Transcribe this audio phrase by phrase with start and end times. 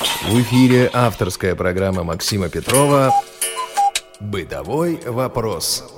[0.00, 3.12] В эфире авторская программа Максима Петрова
[4.20, 5.92] «Бытовой вопрос».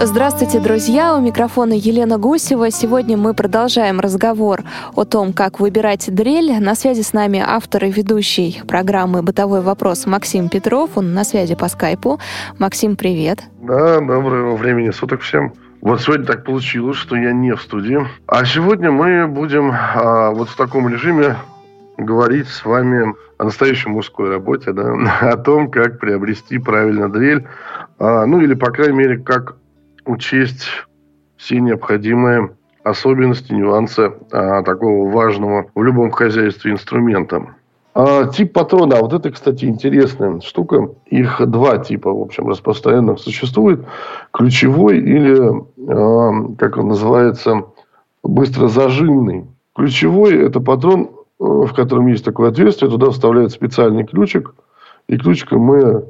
[0.00, 1.14] Здравствуйте, друзья!
[1.14, 2.70] У микрофона Елена Гусева.
[2.70, 4.62] Сегодня мы продолжаем разговор
[4.94, 6.58] о том, как выбирать дрель.
[6.58, 10.96] На связи с нами автор и ведущий программы «Бытовой вопрос» Максим Петров.
[10.96, 12.18] Он на связи по скайпу.
[12.58, 13.42] Максим, привет!
[13.60, 15.52] Да, доброго времени суток всем.
[15.80, 18.06] Вот сегодня так получилось, что я не в студии.
[18.26, 21.36] А сегодня мы будем а, вот в таком режиме
[21.96, 27.46] говорить с вами о настоящей мужской работе, да, о том, как приобрести правильно дрель,
[27.98, 29.56] а, ну или, по крайней мере, как
[30.04, 30.68] учесть
[31.36, 32.50] все необходимые
[32.84, 37.54] особенности, нюансы а, такого важного в любом хозяйстве инструмента.
[37.92, 40.90] А, тип патрона, а вот это, кстати, интересная штука.
[41.06, 43.84] Их два типа, в общем, распространенных существует.
[44.32, 47.64] Ключевой или, а, как он называется,
[48.22, 49.46] быстро зажимный.
[49.74, 54.54] Ключевой– это патрон, э, в котором есть такое отверстие, туда вставляют специальный ключик,
[55.08, 56.04] и ключиком мы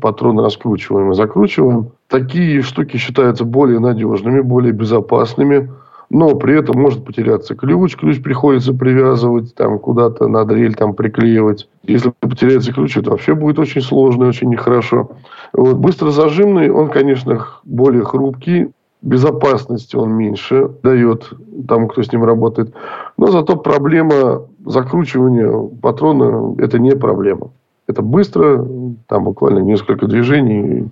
[0.00, 1.90] патроны раскручиваем и закручиваем.
[2.08, 5.70] Такие штуки считаются более надежными, более безопасными.
[6.10, 7.96] Но при этом может потеряться ключ.
[7.96, 11.68] Ключ приходится привязывать там куда-то на дрель, там приклеивать.
[11.82, 15.10] Если потеряется ключ, это вообще будет очень сложно очень нехорошо.
[15.52, 15.76] Вот.
[15.76, 18.70] Быстро зажимный, он, конечно, более хрупкий.
[19.02, 21.30] Безопасности он меньше дает
[21.68, 22.74] тому, кто с ним работает.
[23.16, 27.50] Но зато проблема закручивания патрона– это не проблема.
[27.86, 28.66] Это быстро,
[29.06, 30.88] там буквально несколько движений,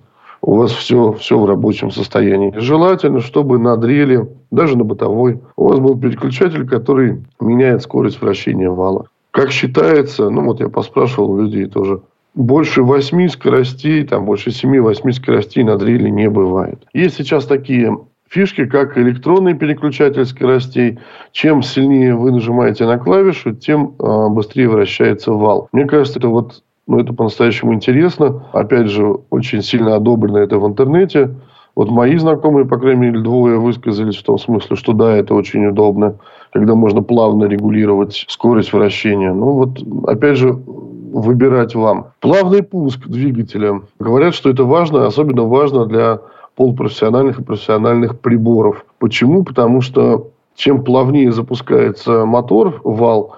[0.47, 2.53] у вас все, все в рабочем состоянии.
[2.55, 8.69] Желательно, чтобы на дрели, даже на бытовой, у вас был переключатель, который меняет скорость вращения
[8.69, 9.07] вала.
[9.31, 11.99] Как считается, ну вот я поспрашивал людей тоже,
[12.33, 16.79] больше 8 скоростей, там больше 7-8 скоростей на дрели не бывает.
[16.93, 17.97] Есть сейчас такие
[18.29, 20.97] фишки, как электронный переключатель скоростей.
[21.33, 25.67] Чем сильнее вы нажимаете на клавишу, тем э, быстрее вращается вал.
[25.73, 28.45] Мне кажется, это вот ну, это по-настоящему интересно.
[28.53, 31.35] Опять же, очень сильно одобрено это в интернете.
[31.75, 35.65] Вот мои знакомые, по крайней мере, двое высказались в том смысле, что да, это очень
[35.67, 36.15] удобно,
[36.51, 39.33] когда можно плавно регулировать скорость вращения.
[39.33, 42.07] Ну, вот, опять же, выбирать вам.
[42.19, 43.81] Плавный пуск двигателя.
[43.99, 46.21] Говорят, что это важно, особенно важно для
[46.55, 48.85] полупрофессиональных и профессиональных приборов.
[48.97, 49.43] Почему?
[49.43, 53.35] Потому что чем плавнее запускается мотор, вал,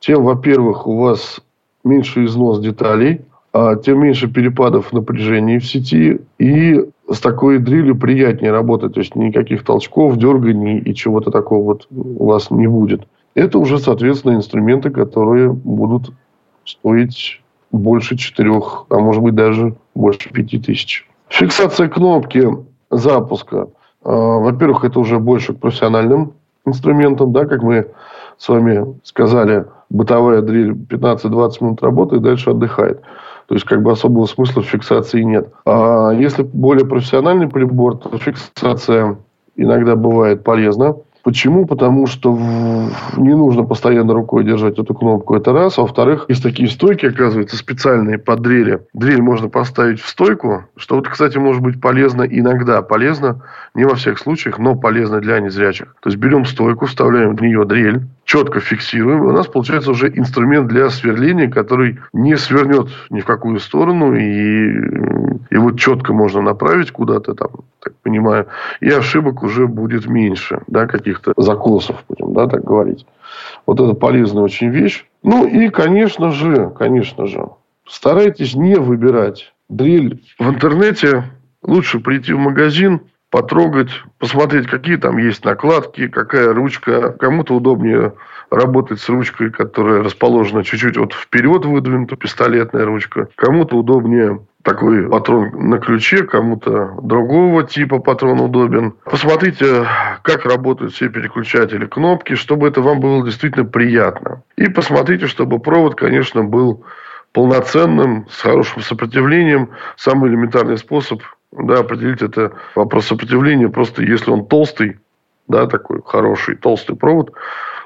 [0.00, 1.40] тем, во-первых, у вас
[1.84, 3.22] меньше износ деталей,
[3.52, 6.20] а тем меньше перепадов напряжения в сети.
[6.38, 8.94] И с такой дрелью приятнее работать.
[8.94, 13.02] То есть никаких толчков, дерганий и чего-то такого вот у вас не будет.
[13.34, 16.12] Это уже, соответственно, инструменты, которые будут
[16.64, 21.08] стоить больше четырех, а может быть даже больше пяти тысяч.
[21.28, 22.46] Фиксация кнопки
[22.90, 23.68] запуска.
[24.04, 26.34] А, во-первых, это уже больше к профессиональным
[26.66, 27.88] инструментам, да, как мы
[28.38, 33.00] с вами сказали, бытовая дрель 15-20 минут работает, дальше отдыхает.
[33.46, 35.52] То есть, как бы особого смысла в фиксации нет.
[35.66, 39.18] А если более профессиональный прибор, то фиксация
[39.56, 40.96] иногда бывает полезна.
[41.22, 41.66] Почему?
[41.66, 42.36] Потому что
[43.16, 45.36] не нужно постоянно рукой держать эту кнопку.
[45.36, 45.78] Это раз.
[45.78, 48.80] Во-вторых, есть такие стойки, оказывается, специальные под дрели.
[48.92, 52.82] Дрель можно поставить в стойку, что вот, кстати, может быть полезно иногда.
[52.82, 53.42] Полезно,
[53.74, 55.94] не во всех случаях, но полезно для незрячих.
[56.00, 60.68] То есть, берем стойку, вставляем в нее дрель, четко фиксируем, у нас получается уже инструмент
[60.68, 67.34] для сверления, который не свернет ни в какую сторону, и его четко можно направить куда-то
[67.34, 67.48] там,
[67.80, 68.46] так понимаю,
[68.80, 73.06] и ошибок уже будет меньше, да, каких-то закосов, будем, да, так говорить.
[73.66, 75.04] Вот это полезная очень вещь.
[75.22, 77.48] Ну и, конечно же, конечно же,
[77.86, 81.24] старайтесь не выбирать дрель в интернете.
[81.62, 83.88] Лучше прийти в магазин, потрогать,
[84.18, 87.12] посмотреть, какие там есть накладки, какая ручка.
[87.18, 88.12] Кому-то удобнее
[88.50, 93.28] работать с ручкой, которая расположена чуть-чуть вот вперед выдвинута, пистолетная ручка.
[93.36, 98.92] Кому-то удобнее такой патрон на ключе, кому-то другого типа патрон удобен.
[99.04, 99.86] Посмотрите,
[100.20, 104.42] как работают все переключатели кнопки, чтобы это вам было действительно приятно.
[104.56, 106.84] И посмотрите, чтобы провод, конечно, был
[107.32, 109.70] полноценным, с хорошим сопротивлением.
[109.96, 113.68] Самый элементарный способ да, определить это вопрос сопротивления.
[113.68, 114.98] Просто если он толстый,
[115.48, 117.32] да, такой хороший толстый провод,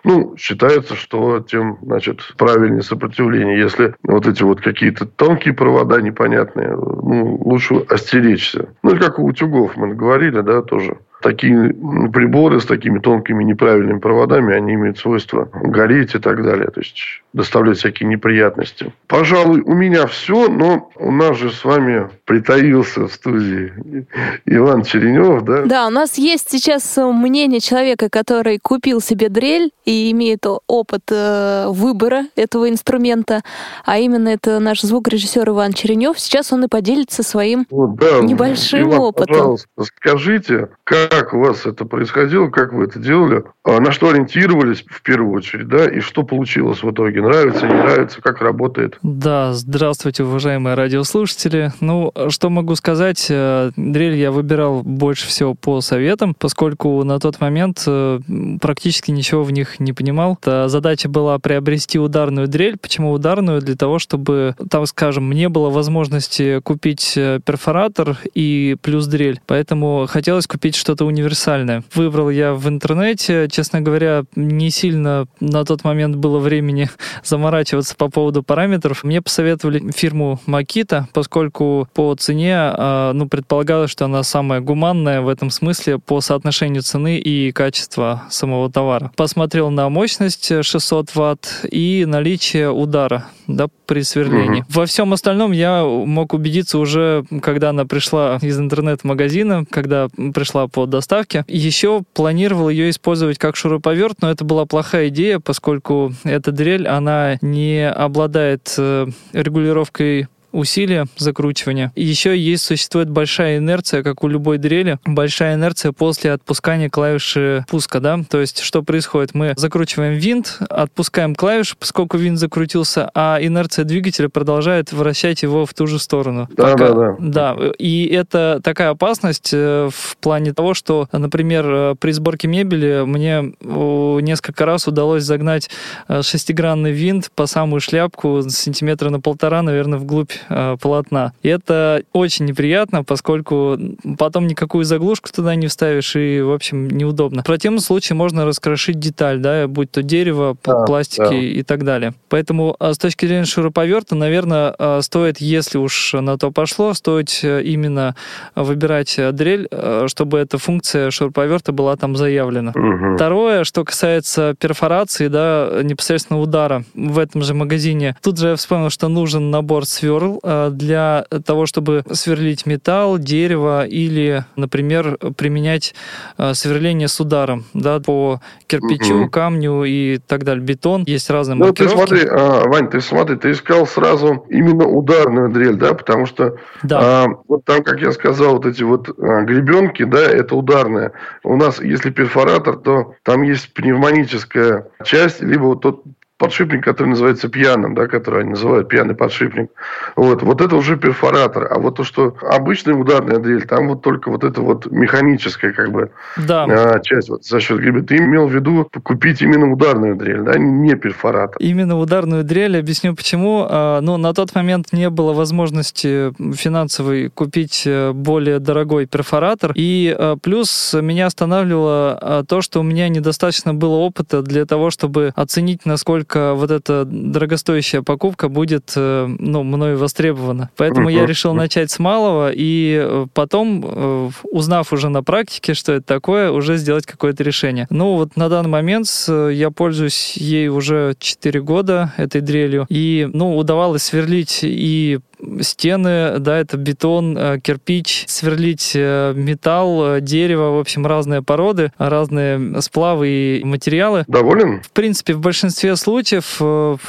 [0.05, 3.59] ну, считается, что тем, значит, правильнее сопротивление.
[3.59, 8.69] Если вот эти вот какие-то тонкие провода непонятные, ну, лучше остеречься.
[8.85, 10.99] Ну, как у утюгов мы говорили, да, тоже.
[11.23, 11.75] Такие
[12.13, 16.69] приборы с такими тонкими неправильными проводами, они имеют свойство гореть и так далее.
[16.69, 18.95] То есть, доставлять всякие неприятности.
[19.09, 24.07] Пожалуй, у меня все, но у нас же с вами притаился в студии
[24.47, 25.63] Иван Черенев, да?
[25.67, 31.67] Да, у нас есть сейчас мнение человека, который купил себе дрель и имеет опыт э,
[31.69, 33.43] выбора этого инструмента,
[33.85, 36.19] а именно это наш звукорежиссер Иван Черенев.
[36.19, 39.37] Сейчас он и поделится своим вот, да, небольшим Иван, опытом.
[39.37, 44.87] Пожалуйста, скажите, как у вас это происходило, как вы это делали, а на что ориентировались
[44.89, 47.26] в первую очередь, да, и что получилось в итоге?
[47.27, 48.99] Нравится, не нравится, как работает?
[49.03, 51.73] Да, здравствуйте, уважаемые радиослушатели.
[51.81, 57.41] Ну, что могу сказать, э, дрель я выбирал больше всего по советам, поскольку на тот
[57.41, 58.21] момент э,
[58.61, 60.39] практически ничего в них не понимал.
[60.45, 62.79] Задача была приобрести ударную дрель.
[62.81, 63.61] Почему ударную?
[63.61, 69.41] Для того, чтобы, там, скажем, не было возможности купить э, перфоратор и плюс дрель.
[69.47, 71.83] Поэтому хотелось купить что-то универсальное.
[71.93, 73.49] Выбрал я в интернете.
[73.51, 76.89] Честно говоря, не сильно на тот момент было времени
[77.25, 79.05] заморачиваться по поводу параметров.
[79.05, 85.29] Мне посоветовали фирму Makita, поскольку по цене, а, ну, предполагалось, что она самая гуманная в
[85.29, 89.11] этом смысле по соотношению цены и качества самого товара.
[89.17, 94.61] Посмотрел на мощность 600 ватт и наличие удара да, при сверлении.
[94.61, 94.69] Угу.
[94.71, 100.87] Во всем остальном я мог убедиться уже, когда она пришла из интернет-магазина, когда пришла по
[100.87, 101.45] доставке.
[101.49, 107.39] Еще планировал ее использовать как шуруповерт, но это была плохая идея, поскольку эта дрель, она
[107.41, 111.93] не обладает э, регулировкой усилия закручивания.
[111.95, 118.01] Еще есть, существует большая инерция, как у любой дрели, большая инерция после отпускания клавиши пуска,
[118.01, 119.35] да, то есть что происходит?
[119.35, 125.75] Мы закручиваем винт, отпускаем клавишу, поскольку винт закрутился, а инерция двигателя продолжает вращать его в
[125.75, 126.49] ту же сторону.
[126.57, 126.89] Да, Пока...
[126.89, 127.17] да, да.
[127.19, 133.05] Да, и это такая опасность э, в плане того, что, например, э, при сборке мебели
[133.05, 135.69] мне несколько раз удалось загнать
[136.09, 141.33] э, шестигранный винт по самую шляпку сантиметра на полтора, наверное, вглубь э, полотна.
[141.43, 143.79] И это очень неприятно, поскольку
[144.19, 147.43] потом никакую заглушку туда не вставишь, и, в общем, неудобно.
[147.43, 151.35] В противном случае можно раскрошить деталь, да, будь то дерево, да, пластики да.
[151.35, 152.15] и так далее.
[152.29, 157.41] Поэтому э, с точки зрения шуруповерта, наверное, э, стоит, если уж на то пошло, стоит
[157.43, 158.15] э, именно
[158.55, 159.69] выбирать дрель,
[160.07, 162.73] чтобы эта функция шуруповерта была там заявлена.
[162.75, 163.17] Угу.
[163.17, 168.17] Второе, что касается перфорации, да, непосредственно удара в этом же магазине.
[168.23, 173.87] Тут же я вспомнил, что нужен набор сверл, Э, для того, чтобы сверлить металл, дерево
[173.87, 175.95] или, например, применять
[176.39, 179.31] э, сверление с ударом да, по кирпичу, угу.
[179.31, 181.05] камню и так далее, бетон.
[181.07, 181.97] Есть разные ну, маркировки.
[181.97, 186.57] Ты смотри, а, Вань, ты смотри, ты искал сразу именно ударную дрель, да, потому что
[186.83, 187.25] да.
[187.25, 191.13] а, вот там, как я сказал, вот эти вот а, гребенки, да, это ударная.
[191.43, 196.03] У нас, если перфоратор, то там есть пневмоническая часть, либо вот тот
[196.39, 199.71] подшипник, который называется пьяным, да, который они называют пьяный подшипник.
[200.17, 201.69] Вот, вот это уже перфоратор.
[201.71, 205.91] А вот то, что обычная ударная дрель, там вот только вот это вот механическая как
[205.93, 206.65] бы да.
[206.65, 208.03] а, часть вот, за счет гребя.
[208.03, 211.57] Ты имел в виду купить именно ударную дрель, да, не перфоратор.
[211.59, 213.67] Именно ударную дрель, объясню почему.
[214.01, 219.73] Ну, на тот момент не было возможности финансовой купить э, более дорогой перфоратор.
[219.75, 224.91] И э, плюс меня останавливало а, то, что у меня недостаточно было опыта для того,
[224.91, 230.71] чтобы оценить, насколько насколько вот эта дорогостоящая покупка будет, э, ну, мною востребована.
[230.77, 235.93] Поэтому я решил начать с малого и э, потом, э, узнав уже на практике, что
[235.93, 237.87] это такое, уже сделать какое-то решение.
[237.91, 243.57] Ну, вот на данный момент я пользуюсь ей уже 4 года, этой дрелью, и, ну,
[243.57, 245.21] удавалось сверлить и
[245.61, 251.93] стены, да, это бетон, э, кирпич, сверлить э, металл, э, дерево, в общем, разные породы,
[251.99, 254.25] разные сплавы и материалы.
[254.29, 254.83] Доволен?
[254.83, 256.61] В принципе, в большинстве случаев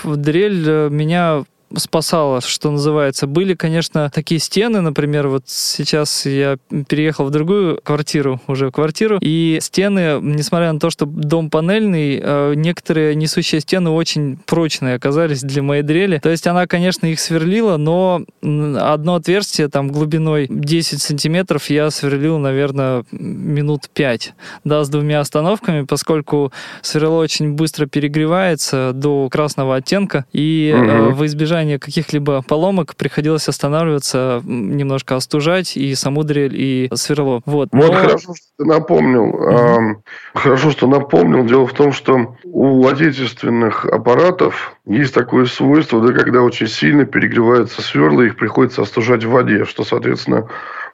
[0.03, 1.43] дрель меня
[1.75, 3.27] спасало, что называется.
[3.27, 6.57] Были, конечно, такие стены, например, вот сейчас я
[6.87, 12.53] переехал в другую квартиру, уже квартиру, и стены, несмотря на то, что дом панельный, э,
[12.55, 16.19] некоторые несущие стены очень прочные оказались для моей дрели.
[16.19, 22.37] То есть она, конечно, их сверлила, но одно отверстие там глубиной 10 сантиметров я сверлил,
[22.37, 24.33] наверное, минут 5,
[24.63, 31.15] да, с двумя остановками, поскольку сверло очень быстро перегревается до красного оттенка, и угу.
[31.15, 37.41] в избежание избежания каких-либо поломок приходилось останавливаться, немножко остужать и саму дрель, и сверло.
[37.45, 39.25] Вот, вот хорошо, что ты напомнил.
[39.25, 39.95] Mm-hmm.
[40.35, 41.45] Хорошо, что напомнил.
[41.45, 47.81] Дело в том, что у отечественных аппаратов есть такое свойство, да, когда очень сильно перегреваются
[47.81, 50.47] сверла, их приходится остужать в воде, что, соответственно,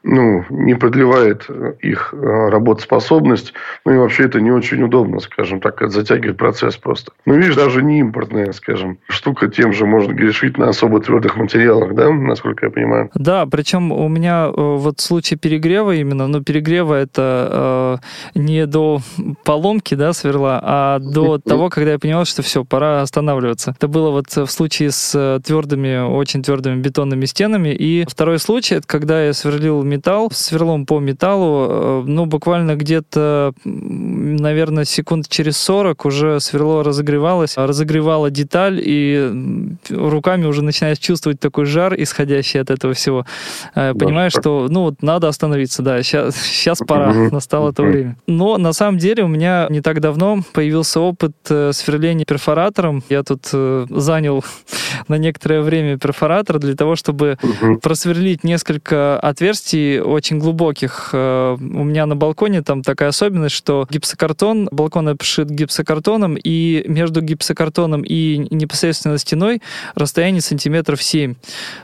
[0.03, 1.47] ну, не продлевает
[1.79, 3.53] их э, работоспособность.
[3.85, 7.13] Ну и вообще это не очень удобно, скажем так, это затягивает процесс просто.
[7.25, 11.95] Ну, видишь, даже не импортная, скажем, штука, тем же можно грешить на особо твердых материалах,
[11.95, 13.09] да, насколько я понимаю.
[13.15, 17.99] Да, причем у меня э, вот случай перегрева именно, но перегрева это
[18.35, 18.99] э, не до
[19.45, 23.73] поломки, да, сверла, а до того, когда я понял, что все, пора останавливаться.
[23.77, 27.69] Это было вот в случае с твердыми, очень твердыми бетонными стенами.
[27.69, 33.53] И второй случай, это когда я сверлил металл, сверлом по металлу, э, ну, буквально где-то,
[33.63, 41.65] наверное, секунд через 40 уже сверло разогревалось, разогревала деталь, и руками уже начинаешь чувствовать такой
[41.65, 43.25] жар, исходящий от этого всего.
[43.75, 48.17] Э, понимаешь, что, ну, вот надо остановиться, да, сейчас, сейчас пора, настало это время.
[48.27, 53.03] Но на самом деле у меня не так давно появился опыт э, сверления перфоратором.
[53.09, 53.47] Я тут
[53.89, 54.43] занял
[55.07, 57.37] на некоторое время перфоратор для того, чтобы
[57.81, 61.09] просверлить несколько отверстий очень глубоких.
[61.13, 67.21] Э, у меня на балконе там такая особенность, что гипсокартон, балкон обшит гипсокартоном, и между
[67.21, 69.61] гипсокартоном и непосредственно стеной
[69.95, 71.35] расстояние сантиметров 7.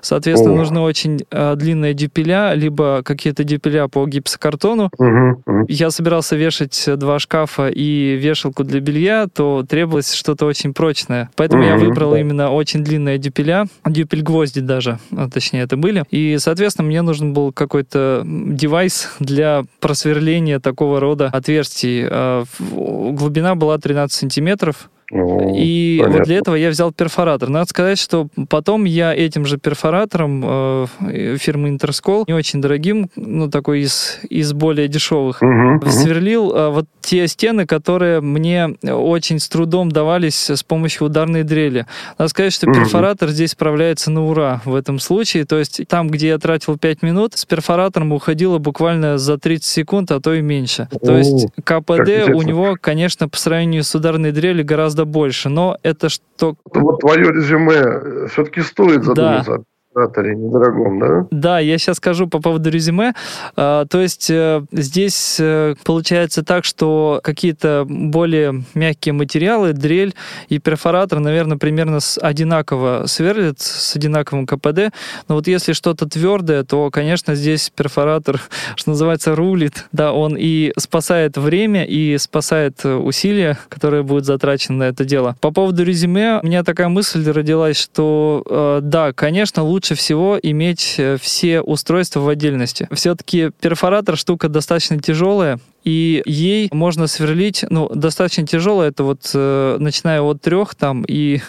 [0.01, 0.57] Соответственно, О.
[0.57, 4.89] нужны очень э, длинные дюпеля, либо какие-то дюпеля по гипсокартону.
[4.97, 5.65] Угу.
[5.67, 11.29] Я собирался вешать два шкафа и вешалку для белья, то требовалось что-то очень прочное.
[11.35, 11.69] Поэтому угу.
[11.69, 16.03] я выбрал именно очень длинные дюпеля, дюпель-гвозди даже, а, точнее, это были.
[16.11, 22.05] И, соответственно, мне нужен был какой-то девайс для просверления такого рода отверстий.
[22.09, 26.17] А, глубина была 13 сантиметров, ну, и понятно.
[26.17, 27.49] вот для этого я взял перфоратор.
[27.49, 33.49] Надо сказать, что потом я этим же перфоратором э, фирмы Интерскол, не очень дорогим, ну,
[33.49, 39.49] такой из, из более дешевых, угу, сверлил э, вот те стены, которые мне очень с
[39.49, 41.85] трудом давались с помощью ударной дрели.
[42.17, 42.79] Надо сказать, что угу.
[42.79, 45.45] перфоратор здесь справляется на ура в этом случае.
[45.45, 50.11] То есть там, где я тратил 5 минут, с перфоратором уходило буквально за 30 секунд,
[50.11, 50.87] а то и меньше.
[51.03, 55.77] То есть КПД у него, конечно, по сравнению с ударной дрелью гораздо гораздо больше, но
[55.83, 56.55] это что...
[56.73, 59.57] Вот твое резюме все-таки стоит задуматься.
[59.57, 59.63] да
[59.99, 61.27] администраторе недорогом, да?
[61.31, 63.13] Да, я сейчас скажу по поводу резюме.
[63.55, 70.13] А, то есть э, здесь э, получается так, что какие-то более мягкие материалы, дрель
[70.49, 74.93] и перфоратор, наверное, примерно одинаково сверлят, с одинаковым КПД.
[75.27, 78.39] Но вот если что-то твердое, то, конечно, здесь перфоратор,
[78.75, 79.87] что называется, рулит.
[79.91, 85.35] Да, он и спасает время, и спасает усилия, которые будут затрачены на это дело.
[85.41, 90.39] По поводу резюме, у меня такая мысль родилась, что э, да, конечно, лучше лучше всего
[90.41, 92.87] иметь э, все устройства в отдельности.
[92.91, 99.77] Все-таки перфоратор штука достаточно тяжелая, и ей можно сверлить, ну, достаточно тяжело, это вот э,
[99.79, 101.39] начиная от трех там и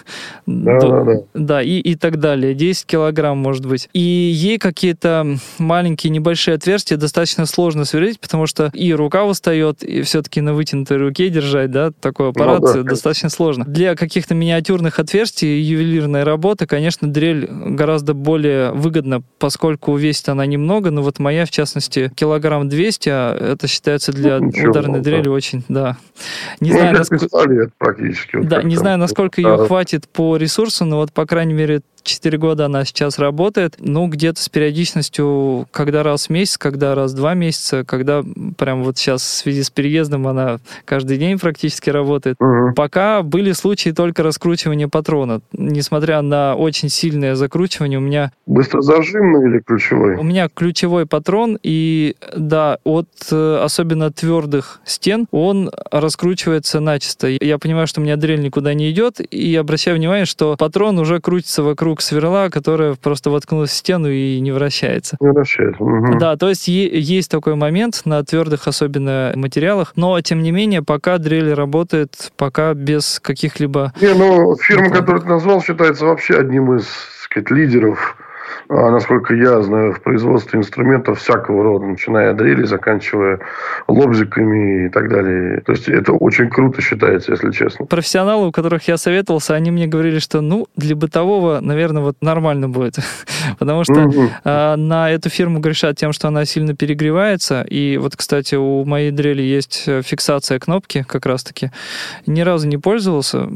[0.47, 1.13] да, до, да, да.
[1.35, 3.89] да и, и так далее, 10 килограмм может быть.
[3.93, 10.03] И ей какие-то маленькие небольшие отверстия достаточно сложно сверлить, потому что и рука устает, и
[10.03, 12.83] все-таки на вытянутой руке держать, да, такой ну аппарат ну, да.
[12.83, 13.65] достаточно сложно.
[13.65, 20.91] Для каких-то миниатюрных отверстий ювелирная работа, конечно, дрель гораздо более выгодна, поскольку весит она немного,
[20.91, 25.65] но вот моя, в частности, килограмм 200, а это считается для Ничего, ударной дрели очень,
[25.69, 25.97] да.
[26.61, 27.71] Не ну, знаю, насколько...
[27.79, 28.37] практически.
[28.37, 32.39] Вот да, не знаю, насколько ее хватит по ресурсу, но вот, по крайней мере, 4
[32.39, 33.77] года она сейчас работает.
[33.79, 38.23] Ну, где-то с периодичностью, когда раз в месяц, когда раз в два месяца, когда
[38.57, 42.37] прям вот сейчас в связи с переездом она каждый день практически работает.
[42.41, 42.75] Угу.
[42.75, 45.41] Пока были случаи только раскручивания патрона.
[45.53, 48.33] Несмотря на очень сильное закручивание, у меня...
[48.47, 50.17] Быстрозажимный или ключевой?
[50.17, 57.29] У меня ключевой патрон, и да, от э, особенно твердых стен он раскручивается начисто.
[57.29, 61.21] Я понимаю, что у меня дрель никуда не идет, и обращаю внимание, что патрон уже
[61.21, 65.17] крутится вокруг вокруг сверла, которая просто воткнулась в стену и не вращается.
[65.21, 65.83] Не вращается.
[65.83, 66.19] Угу.
[66.21, 71.19] Да, то есть есть такой момент на твердых особенно материалах, но тем не менее пока
[71.19, 73.93] дрель работает, пока без каких-либо...
[74.01, 78.17] Не, ну фирма, которую ты назвал, считается вообще одним из, так сказать, лидеров
[78.69, 83.41] насколько я знаю, в производстве инструментов всякого рода, начиная от дрели, заканчивая
[83.89, 85.61] лобзиками и так далее.
[85.61, 87.87] То есть это очень круто считается, если честно.
[87.87, 92.69] Профессионалы, у которых я советовался, они мне говорили, что ну для бытового, наверное, вот нормально
[92.69, 92.97] будет,
[93.59, 94.29] потому что угу.
[94.45, 97.63] а, на эту фирму грешат тем, что она сильно перегревается.
[97.63, 101.71] И вот, кстати, у моей дрели есть фиксация кнопки как раз-таки.
[102.27, 103.49] Ни разу не пользовался.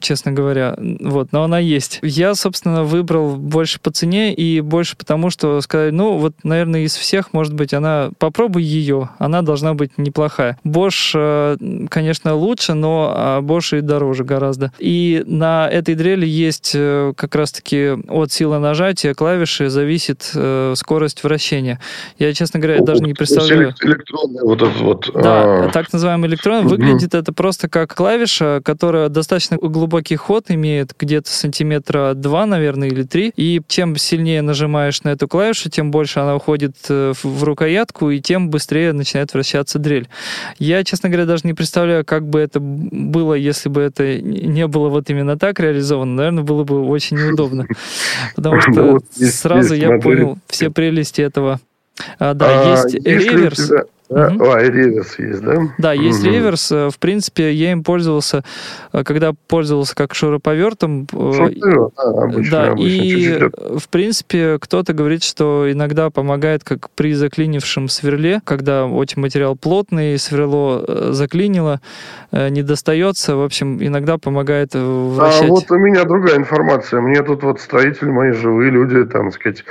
[0.00, 0.76] честно говоря.
[0.78, 1.98] Вот, но она есть.
[2.02, 6.94] Я, собственно, выбрал больше по цене и больше потому, что сказать, ну, вот, наверное, из
[6.96, 8.10] всех, может быть, она...
[8.18, 10.58] Попробуй ее, она должна быть неплохая.
[10.64, 11.56] Bosch, э,
[11.88, 14.72] конечно, лучше, но а, Bosch и дороже гораздо.
[14.78, 21.24] И на этой дрели есть э, как раз-таки от силы нажатия клавиши зависит э, скорость
[21.24, 21.80] вращения.
[22.18, 23.74] Я, честно говоря, даже не представляю...
[23.82, 25.10] Электронный вот этот вот...
[25.14, 25.70] Да, а...
[25.72, 26.66] так называемый электрон.
[26.66, 33.02] Выглядит это просто как клавиша, которая достаточно глубокий ход имеет, где-то сантиметра два, наверное, или
[33.02, 33.32] три.
[33.36, 38.20] И чем сильнее нажимаешь на эту клавишу, тем больше она уходит э, в рукоятку, и
[38.20, 40.08] тем быстрее начинает вращаться дрель.
[40.58, 44.88] Я, честно говоря, даже не представляю, как бы это было, если бы это не было
[44.88, 46.14] вот именно так реализовано.
[46.14, 47.66] Наверное, было бы очень неудобно.
[48.36, 51.60] Потому что сразу я понял все прелести этого.
[52.18, 53.70] А, да, а, есть реверс.
[54.08, 54.28] Да?
[54.28, 54.50] Угу.
[54.50, 55.62] А, и реверс есть, да?
[55.78, 56.30] Да, есть угу.
[56.30, 56.70] реверс.
[56.70, 58.44] Э, в принципе, я им пользовался,
[58.92, 61.08] э, когда пользовался как шуруповертом.
[61.12, 63.82] Э, Шуруповерт, да, обычно, да обычно, и чуть-чуть.
[63.82, 70.18] в принципе кто-то говорит, что иногда помогает, как при заклинившем сверле, когда очень материал плотный,
[70.18, 71.80] сверло заклинило,
[72.32, 75.48] не достается, в общем, иногда помогает вращать.
[75.48, 77.00] А вот у меня другая информация.
[77.00, 79.64] Мне тут вот строители мои живые люди, там, сказать,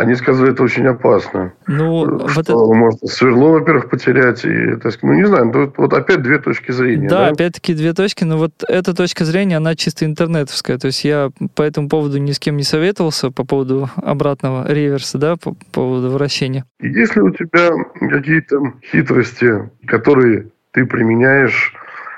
[0.00, 1.52] они сказали, это очень опасно.
[1.66, 2.56] Ну, что вот это...
[2.56, 4.44] можно сверло, во-первых, потерять.
[4.44, 7.08] И, так, ну, не знаю, тут вот опять две точки зрения.
[7.08, 10.78] Да, да, опять-таки две точки, но вот эта точка зрения, она чисто интернетовская.
[10.78, 15.18] То есть я по этому поводу ни с кем не советовался, по поводу обратного реверса,
[15.18, 16.64] да, по поводу вращения.
[16.80, 17.70] Есть ли у тебя
[18.00, 21.72] какие-то хитрости, которые ты применяешь,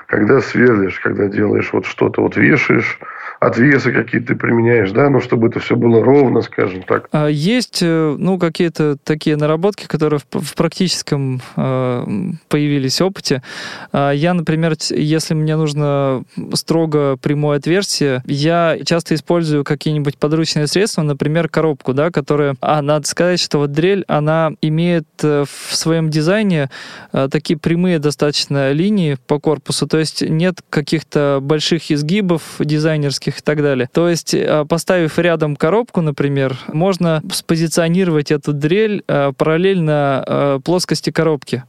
[0.07, 2.99] когда сверлишь, когда делаешь вот что-то, вот вешаешь
[3.39, 7.07] отвесы какие-то применяешь, да, ну, чтобы это все было ровно, скажем так.
[7.11, 12.05] А есть, э, ну, какие-то такие наработки, которые в, практическом э,
[12.49, 13.43] появились опыте.
[13.91, 21.03] А я, например, если мне нужно строго прямое отверстие, я часто использую какие-нибудь подручные средства,
[21.03, 22.55] например, коробку, да, которая...
[22.61, 26.69] А, надо сказать, что вот дрель, она имеет э, в своем дизайне
[27.11, 33.61] такие прямые достаточно линии по корпусу, то есть нет каких-то больших изгибов дизайнерских, и так
[33.61, 33.89] далее.
[33.91, 41.09] То есть, э, поставив рядом коробку, например, можно спозиционировать эту дрель э, параллельно э, плоскости
[41.09, 41.63] коробки,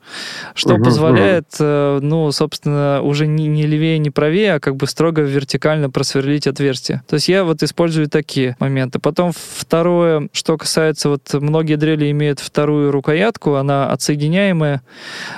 [0.55, 2.05] что угу, позволяет, угу.
[2.05, 7.03] ну, собственно, уже не, не левее, не правее, а как бы строго вертикально просверлить отверстие.
[7.09, 8.99] То есть я вот использую такие моменты.
[8.99, 14.83] Потом второе, что касается, вот многие дрели имеют вторую рукоятку, она отсоединяемая.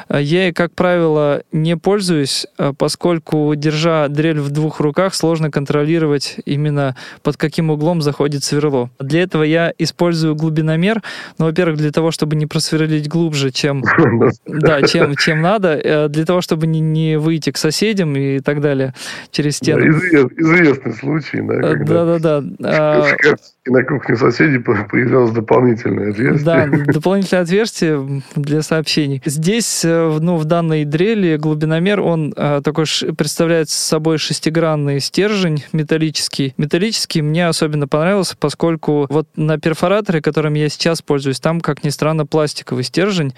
[0.08, 2.46] Я ей, как правило, не пользуюсь,
[2.78, 8.90] поскольку, держа дрель в двух руках, сложно контролировать контролировать именно под каким углом заходит сверло.
[8.98, 11.02] Для этого я использую глубиномер,
[11.38, 13.84] ну, во-первых, для того, чтобы не просверлить глубже, чем,
[14.46, 18.60] да, чем, чем надо, э, для того, чтобы не, не выйти к соседям и так
[18.60, 18.94] далее
[19.30, 19.80] через стену.
[19.90, 21.54] известный случай, да.
[21.54, 23.06] Э, да-да-да.
[23.70, 26.44] На кухне соседей появилось дополнительное отверстие.
[26.44, 29.22] Да, дополнительное отверстие для сообщений.
[29.24, 36.52] Здесь, э, ну, в данной дрели глубиномер, он такой представляет собой шестигранный стержень металлический.
[36.56, 41.90] Металлический мне особенно понравился, поскольку вот на перфораторе, которым я сейчас пользуюсь, там, как ни
[41.90, 43.34] странно, пластиковый стержень.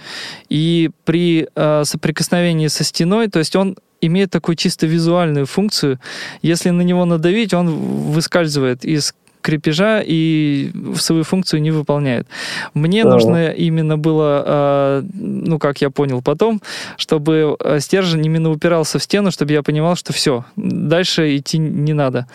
[0.49, 6.01] И при э, соприкосновении со стеной, то есть он имеет такую чисто визуальную функцию.
[6.43, 12.27] Если на него надавить, он выскальзывает из крепежа и свою функцию не выполняет.
[12.75, 13.09] Мне а.
[13.09, 16.63] нужно именно было, а, ну, как я понял потом,
[16.97, 21.93] чтобы а, стержень именно упирался в стену, чтобы я понимал, что все, дальше идти не
[21.93, 22.27] надо.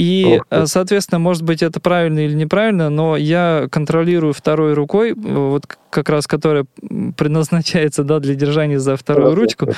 [0.00, 6.08] И, соответственно, может быть, это правильно или неправильно, но я контролирую второй рукой, вот как
[6.08, 6.64] раз которая
[7.18, 9.68] предназначается да, для держания за вторую ручку,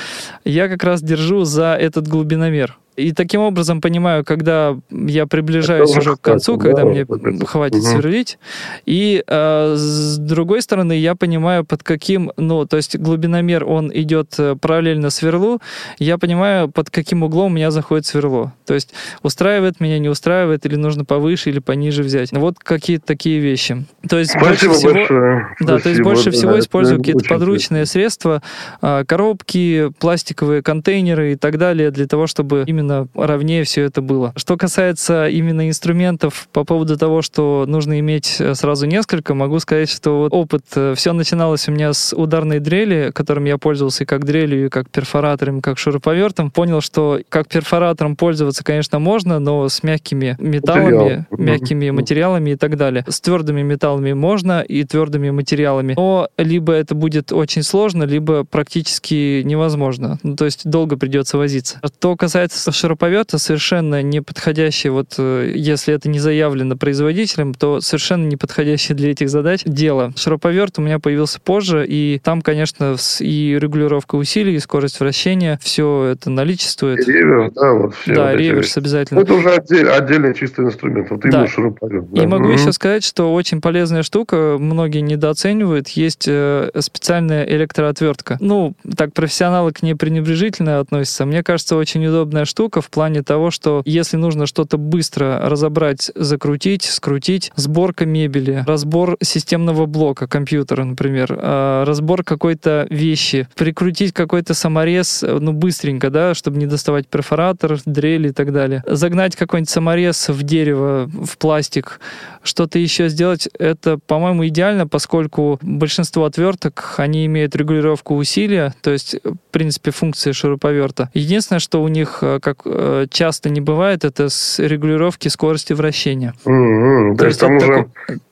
[0.45, 2.77] я как раз держу за этот глубиномер.
[2.95, 7.05] И таким образом понимаю, когда я приближаюсь Это уже к концу, да, когда мне
[7.45, 7.85] хватит угу.
[7.85, 8.37] сверлить.
[8.85, 14.35] И э, с другой стороны, я понимаю, под каким, ну, то есть глубиномер, он идет
[14.37, 15.59] э, параллельно сверлу,
[15.97, 18.53] я понимаю, под каким углом у меня заходит сверло.
[18.65, 22.31] То есть устраивает меня, не устраивает, или нужно повыше или пониже взять.
[22.31, 23.85] Вот какие-то такие вещи.
[24.07, 25.47] То есть Спасибо больше всего, большое.
[25.59, 28.41] Да, Спасибо, то есть больше да, всего использую какие-то подручные средства,
[28.81, 34.01] а, коробки, пластиковые контейнеры и так далее, для того, чтобы именно именно ровнее все это
[34.01, 34.33] было.
[34.35, 39.89] Что касается именно инструментов по поводу того, что нужно иметь э, сразу несколько, могу сказать,
[39.89, 44.07] что вот опыт, э, все начиналось у меня с ударной дрели, которым я пользовался и
[44.07, 46.51] как дрелью, и как перфоратором, и как шуруповертом.
[46.51, 51.25] Понял, что как перфоратором пользоваться, конечно, можно, но с мягкими металлами, Материал.
[51.31, 53.05] мягкими материалами и так далее.
[53.07, 55.93] С твердыми металлами можно и твердыми материалами.
[55.95, 60.19] Но либо это будет очень сложно, либо практически невозможно.
[60.23, 61.79] Ну, то есть долго придется возиться.
[62.03, 68.95] Что касается шуруповерта, совершенно неподходящий, вот э, если это не заявлено производителем, то совершенно неподходящее
[68.95, 70.13] для этих задач дело.
[70.15, 76.13] Шуруповерт у меня появился позже, и там, конечно, и регулировка усилий, и скорость вращения, все
[76.13, 77.07] это наличествует.
[77.07, 78.13] И реверс, да, вот все.
[78.13, 79.19] Да, вот реверс обязательно.
[79.19, 81.09] Это уже отдель, отдельный чистый инструмент.
[81.09, 81.47] Вот да.
[81.47, 82.11] шуруповерт.
[82.11, 82.23] Да.
[82.23, 82.53] И могу угу.
[82.53, 88.37] еще сказать, что очень полезная штука, многие недооценивают, есть э, специальная электроотвертка.
[88.39, 91.25] Ну, так профессионалы к ней пренебрежительно относятся.
[91.25, 96.83] Мне кажется, очень удобная штука в плане того, что если нужно что-то быстро разобрать, закрутить,
[96.83, 105.23] скрутить, сборка мебели, разбор системного блока компьютера, например, а, разбор какой-то вещи, прикрутить какой-то саморез,
[105.23, 108.83] ну, быстренько, да, чтобы не доставать перфоратор, дрель и так далее.
[108.87, 111.99] Загнать какой-нибудь саморез в дерево, в пластик,
[112.43, 119.15] что-то еще сделать, это, по-моему, идеально, поскольку большинство отверток, они имеют регулировку усилия, то есть,
[119.23, 121.09] в принципе, функции шуруповерта.
[121.13, 126.33] Единственное, что у них, э, как э, часто не бывает, это с регулировки скорости вращения.
[126.45, 127.11] Mm-hmm.
[127.11, 127.85] То, то есть там уже,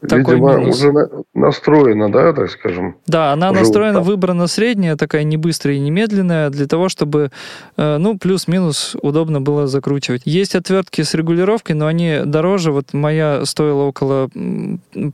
[0.07, 0.77] такой, видимо, минус.
[0.83, 2.95] уже настроена, да, так скажем?
[3.07, 4.03] Да, она настроена, там.
[4.03, 7.31] выбрана средняя, такая не быстрая и не медленная, для того, чтобы,
[7.77, 10.21] э, ну, плюс-минус удобно было закручивать.
[10.25, 12.71] Есть отвертки с регулировкой, но они дороже.
[12.71, 14.29] Вот моя стоила около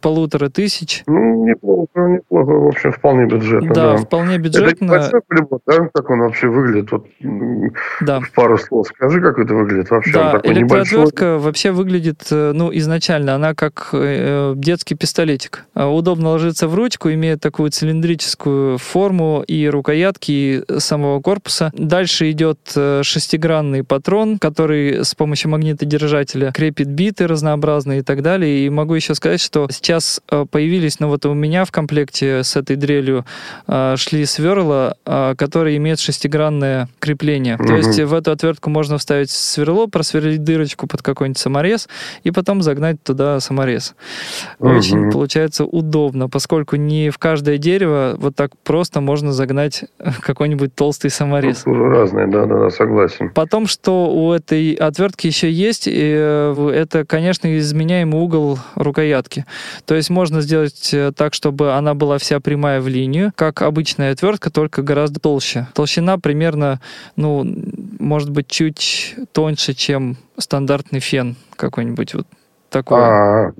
[0.02, 1.04] полутора тысяч.
[1.08, 2.52] Ну, неплохо, неплохо.
[2.52, 3.74] В общем, вполне бюджетно.
[3.74, 3.98] Да, да.
[3.98, 4.94] вполне бюджетно.
[4.94, 5.90] Это прибор, да?
[5.94, 6.92] Как он вообще выглядит?
[6.92, 7.06] Вот,
[8.02, 8.20] да.
[8.20, 10.12] В пару слов скажи, как это выглядит вообще.
[10.12, 11.40] Да, электроотвертка небольшой...
[11.40, 15.66] вообще выглядит, э, ну, изначально она как э, детский пистолетик.
[15.76, 21.72] А удобно ложится в ручку, имеет такую цилиндрическую форму и рукоятки, и самого корпуса.
[21.74, 28.66] Дальше идет э, шестигранный патрон, который с помощью магнитодержателя крепит биты разнообразные и так далее.
[28.66, 32.76] И могу еще сказать, что сейчас появились, ну вот у меня в комплекте с этой
[32.76, 33.26] дрелью
[33.96, 34.98] шли сверла,
[35.38, 37.56] которые имеют шестигранное крепление.
[37.56, 37.68] Угу.
[37.68, 41.90] То есть в эту отвертку можно вставить сверло, просверлить дырочку под какой-нибудь саморез
[42.24, 43.96] и потом загнать туда саморез.
[44.60, 44.70] Угу.
[44.70, 49.84] Очень получается удобно, поскольку не в каждое дерево вот так просто можно загнать
[50.22, 51.64] какой-нибудь толстый саморез.
[51.66, 53.32] Разные, да, да, да, согласен.
[53.32, 59.46] Потом, что у этой отвертки еще есть, э, это, конечно, изменяемый угол рукоятки.
[59.86, 64.12] То есть можно сделать э, так, чтобы она была вся прямая в линию, как обычная
[64.12, 65.68] отвертка, только гораздо толще.
[65.74, 66.80] Толщина примерно,
[67.16, 67.46] ну,
[68.00, 68.67] может быть, чуть
[69.32, 72.14] тоньше, чем стандартный фен какой-нибудь.
[72.14, 72.28] Вот
[72.70, 73.00] такое.
[73.00, 73.52] А,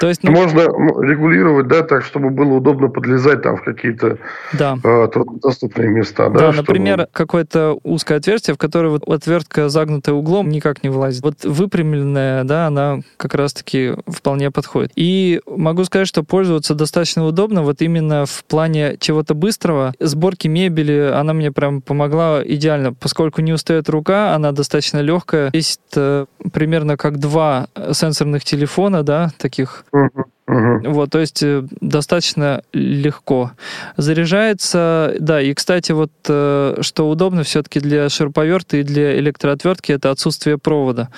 [0.00, 0.62] То есть, ну, Можно
[1.02, 4.18] регулировать, да, так, чтобы было удобно подлезать там в какие-то
[4.52, 4.76] да.
[4.82, 5.08] э,
[5.42, 6.28] доступные места.
[6.28, 7.08] Да, да например, чтобы...
[7.12, 11.22] какое-то узкое отверстие, в которое вот отвертка, загнутая углом, никак не влазит.
[11.22, 14.92] Вот выпрямленная, да, она как раз-таки вполне подходит.
[14.96, 19.94] И могу сказать, что пользоваться достаточно удобно, вот именно в плане чего-то быстрого.
[19.98, 25.50] Сборки мебели, она мне прям помогла идеально, поскольку не устает рука, она достаточно легкая.
[25.52, 27.68] Есть э, примерно как два
[28.02, 29.84] сенсорных телефона, да, таких.
[29.94, 30.24] Uh-huh.
[30.48, 30.90] Угу.
[30.90, 33.52] Вот, то есть э, достаточно легко.
[33.96, 40.10] Заряжается, да, и, кстати, вот э, что удобно все-таки для шуруповерта и для электроотвертки, это
[40.10, 41.10] отсутствие провода.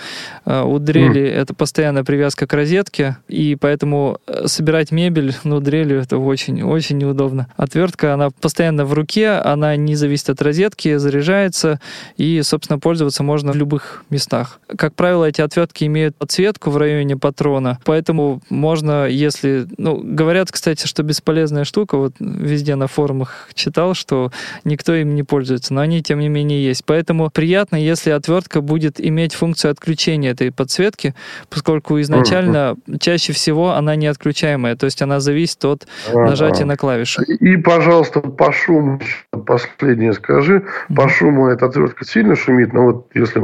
[0.45, 1.31] Э, у дрели mm.
[1.31, 7.49] это постоянная привязка к розетке, и поэтому собирать мебель, ну, дрелью это очень-очень неудобно.
[7.57, 11.81] Отвертка, она постоянно в руке, она не зависит от розетки, заряжается,
[12.19, 14.61] и, собственно, пользоваться можно в любых местах.
[14.77, 19.66] Как правило, эти отвертки имеют подсветку в районе патрона, поэтому можно если...
[19.77, 24.31] Ну, говорят, кстати, что бесполезная штука, вот везде на форумах читал, что
[24.64, 26.85] никто им не пользуется, но они, тем не менее, есть.
[26.85, 31.14] Поэтому приятно, если отвертка будет иметь функцию отключения этой подсветки,
[31.50, 32.98] поскольку изначально uh-huh.
[32.98, 36.24] чаще всего она не отключаемая, то есть она зависит от uh-huh.
[36.24, 37.22] нажатия на клавишу.
[37.22, 39.00] И, пожалуйста, по шуму,
[39.46, 43.40] последнее скажи, по шуму эта отвертка сильно шумит, но вот если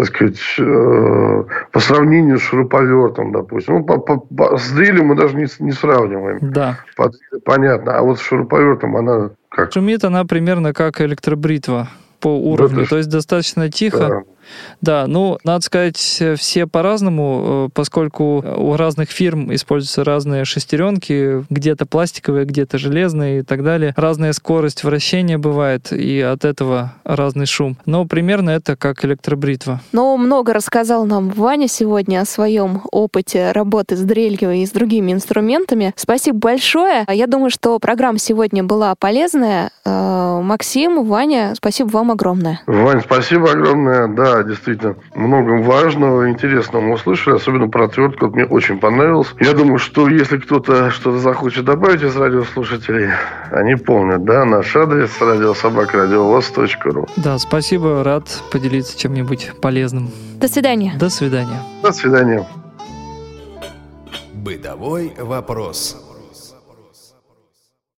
[0.00, 3.74] так сказать, э, по сравнению с шуруповертом, допустим.
[3.74, 6.38] Ну, по, по, по, с дрелью мы даже не, не сравниваем.
[6.40, 6.78] Да.
[6.96, 7.10] По,
[7.44, 7.98] понятно.
[7.98, 9.72] А вот с шуруповертом она как?
[9.72, 12.84] Шумит она примерно как электробритва по уровню.
[12.84, 13.98] Да, То есть достаточно тихо.
[13.98, 14.22] Да.
[14.80, 21.86] Да, ну, надо сказать, все по-разному, э, поскольку у разных фирм используются разные шестеренки, где-то
[21.86, 23.94] пластиковые, где-то железные и так далее.
[23.96, 27.76] Разная скорость вращения бывает, и от этого разный шум.
[27.86, 29.80] Но примерно это как электробритва.
[29.92, 35.12] Но много рассказал нам Ваня сегодня о своем опыте работы с дрелью и с другими
[35.12, 35.92] инструментами.
[35.96, 37.04] Спасибо большое.
[37.08, 39.70] Я думаю, что программа сегодня была полезная.
[39.84, 42.60] Э, Максим, Ваня, спасибо вам огромное.
[42.66, 44.08] Вань, спасибо огромное.
[44.08, 49.28] Да, Да, действительно, много важного, интересного мы услышали, особенно про отвертку, вот мне очень понравилось.
[49.38, 53.10] Я думаю, что если кто-то что-то захочет добавить из радиослушателей,
[53.50, 57.06] они помнят, да, наш адрес радиособакрадиовоз.ру.
[57.16, 60.10] Да, спасибо, рад поделиться чем-нибудь полезным.
[60.36, 60.94] До свидания.
[60.98, 61.60] До свидания.
[61.82, 62.46] До свидания.
[64.32, 66.09] Бытовой вопрос.